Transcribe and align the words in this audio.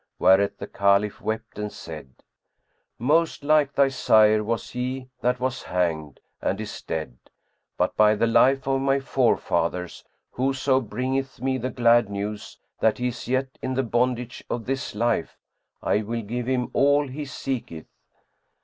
Whereat 0.17 0.57
the 0.57 0.65
Caliph 0.65 1.21
wept 1.21 1.59
and 1.59 1.71
said, 1.71 2.15
"Most 2.97 3.43
like 3.43 3.71
thy 3.75 3.89
sire 3.89 4.43
was 4.43 4.71
he 4.71 5.09
that 5.21 5.39
was 5.39 5.61
hanged 5.61 6.19
and 6.41 6.59
is 6.59 6.81
dead; 6.81 7.19
but 7.77 7.95
by 7.95 8.15
the 8.15 8.25
life 8.25 8.65
of 8.67 8.81
my 8.81 8.99
forefathers, 8.99 10.03
whoso 10.31 10.79
bringeth 10.81 11.39
me 11.39 11.59
the 11.59 11.69
glad 11.69 12.09
news 12.09 12.57
that 12.79 12.97
he 12.97 13.09
is 13.09 13.27
yet 13.27 13.59
in 13.61 13.75
the 13.75 13.83
bondage 13.83 14.43
of 14.49 14.65
this 14.65 14.95
life, 14.95 15.37
I 15.83 16.01
will 16.01 16.23
give 16.23 16.47
him 16.47 16.71
all 16.73 17.07
he 17.07 17.23
seeketh!" 17.25 17.85